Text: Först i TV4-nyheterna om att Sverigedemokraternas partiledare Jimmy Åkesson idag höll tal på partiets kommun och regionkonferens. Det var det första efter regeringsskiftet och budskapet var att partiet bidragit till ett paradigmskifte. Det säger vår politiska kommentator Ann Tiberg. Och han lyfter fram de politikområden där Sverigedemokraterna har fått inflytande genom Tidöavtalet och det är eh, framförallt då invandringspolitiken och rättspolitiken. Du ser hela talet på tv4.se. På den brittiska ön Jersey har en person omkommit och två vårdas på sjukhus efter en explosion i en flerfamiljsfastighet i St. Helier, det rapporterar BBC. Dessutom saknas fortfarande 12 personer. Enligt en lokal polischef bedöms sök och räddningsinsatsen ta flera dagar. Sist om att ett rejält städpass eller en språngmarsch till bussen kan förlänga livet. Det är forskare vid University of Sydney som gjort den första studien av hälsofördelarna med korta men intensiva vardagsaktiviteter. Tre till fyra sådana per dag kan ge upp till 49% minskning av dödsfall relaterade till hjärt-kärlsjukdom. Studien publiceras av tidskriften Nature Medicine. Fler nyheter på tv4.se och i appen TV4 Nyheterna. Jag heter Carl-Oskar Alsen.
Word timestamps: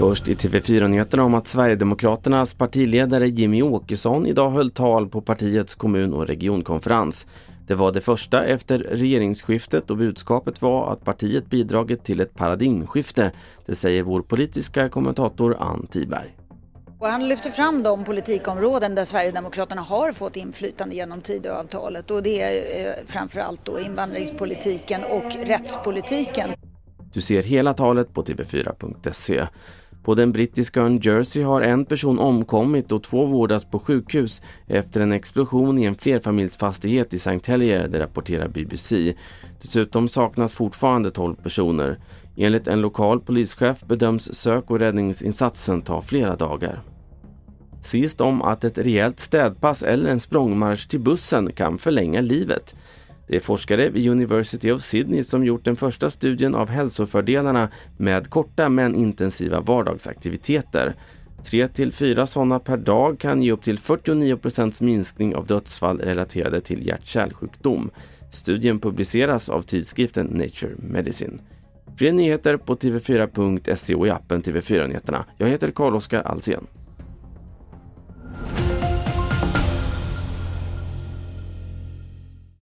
Först 0.00 0.28
i 0.28 0.34
TV4-nyheterna 0.34 1.22
om 1.22 1.34
att 1.34 1.46
Sverigedemokraternas 1.46 2.54
partiledare 2.54 3.28
Jimmy 3.28 3.62
Åkesson 3.62 4.26
idag 4.26 4.50
höll 4.50 4.70
tal 4.70 5.08
på 5.08 5.20
partiets 5.20 5.74
kommun 5.74 6.12
och 6.12 6.26
regionkonferens. 6.26 7.26
Det 7.66 7.74
var 7.74 7.92
det 7.92 8.00
första 8.00 8.44
efter 8.44 8.78
regeringsskiftet 8.78 9.90
och 9.90 9.96
budskapet 9.96 10.62
var 10.62 10.92
att 10.92 11.04
partiet 11.04 11.50
bidragit 11.50 12.04
till 12.04 12.20
ett 12.20 12.34
paradigmskifte. 12.34 13.32
Det 13.66 13.74
säger 13.74 14.02
vår 14.02 14.22
politiska 14.22 14.88
kommentator 14.88 15.56
Ann 15.60 15.86
Tiberg. 15.86 16.39
Och 17.00 17.06
han 17.06 17.28
lyfter 17.28 17.50
fram 17.50 17.82
de 17.82 18.04
politikområden 18.04 18.94
där 18.94 19.04
Sverigedemokraterna 19.04 19.82
har 19.82 20.12
fått 20.12 20.36
inflytande 20.36 20.94
genom 20.94 21.20
Tidöavtalet 21.20 22.10
och 22.10 22.22
det 22.22 22.42
är 22.42 22.86
eh, 22.86 22.92
framförallt 23.06 23.64
då 23.64 23.80
invandringspolitiken 23.80 25.04
och 25.04 25.46
rättspolitiken. 25.46 26.50
Du 27.12 27.20
ser 27.20 27.42
hela 27.42 27.74
talet 27.74 28.14
på 28.14 28.24
tv4.se. 28.24 29.46
På 30.02 30.14
den 30.14 30.32
brittiska 30.32 30.80
ön 30.80 31.00
Jersey 31.02 31.42
har 31.42 31.60
en 31.60 31.84
person 31.84 32.18
omkommit 32.18 32.92
och 32.92 33.02
två 33.02 33.26
vårdas 33.26 33.64
på 33.64 33.78
sjukhus 33.78 34.42
efter 34.66 35.00
en 35.00 35.12
explosion 35.12 35.78
i 35.78 35.84
en 35.84 35.94
flerfamiljsfastighet 35.94 37.14
i 37.14 37.16
St. 37.16 37.52
Helier, 37.52 37.88
det 37.88 38.00
rapporterar 38.00 38.48
BBC. 38.48 39.14
Dessutom 39.62 40.08
saknas 40.08 40.52
fortfarande 40.52 41.10
12 41.10 41.34
personer. 41.34 41.98
Enligt 42.36 42.68
en 42.68 42.80
lokal 42.80 43.20
polischef 43.20 43.84
bedöms 43.84 44.34
sök 44.34 44.70
och 44.70 44.78
räddningsinsatsen 44.78 45.82
ta 45.82 46.02
flera 46.02 46.36
dagar. 46.36 46.82
Sist 47.82 48.20
om 48.20 48.42
att 48.42 48.64
ett 48.64 48.78
rejält 48.78 49.20
städpass 49.20 49.82
eller 49.82 50.10
en 50.10 50.20
språngmarsch 50.20 50.88
till 50.88 51.00
bussen 51.00 51.52
kan 51.52 51.78
förlänga 51.78 52.20
livet. 52.20 52.74
Det 53.30 53.36
är 53.36 53.40
forskare 53.40 53.88
vid 53.88 54.08
University 54.08 54.70
of 54.70 54.82
Sydney 54.82 55.24
som 55.24 55.44
gjort 55.44 55.64
den 55.64 55.76
första 55.76 56.10
studien 56.10 56.54
av 56.54 56.68
hälsofördelarna 56.68 57.68
med 57.96 58.30
korta 58.30 58.68
men 58.68 58.94
intensiva 58.94 59.60
vardagsaktiviteter. 59.60 60.94
Tre 61.44 61.68
till 61.68 61.92
fyra 61.92 62.26
sådana 62.26 62.58
per 62.58 62.76
dag 62.76 63.18
kan 63.18 63.42
ge 63.42 63.52
upp 63.52 63.62
till 63.62 63.78
49% 63.78 64.82
minskning 64.82 65.34
av 65.34 65.46
dödsfall 65.46 65.98
relaterade 65.98 66.60
till 66.60 66.86
hjärt-kärlsjukdom. 66.86 67.90
Studien 68.30 68.78
publiceras 68.78 69.48
av 69.48 69.62
tidskriften 69.62 70.26
Nature 70.26 70.74
Medicine. 70.76 71.40
Fler 71.96 72.12
nyheter 72.12 72.56
på 72.56 72.74
tv4.se 72.74 73.94
och 73.94 74.06
i 74.06 74.10
appen 74.10 74.42
TV4 74.42 74.88
Nyheterna. 74.88 75.24
Jag 75.38 75.48
heter 75.48 75.70
Carl-Oskar 75.70 76.22
Alsen. 76.22 76.66